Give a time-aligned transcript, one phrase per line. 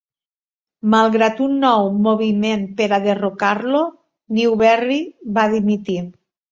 [0.93, 3.87] Malgrat un nou moviment per a derrocar-lo,
[4.41, 5.03] Newberry
[5.39, 6.03] va dimitir.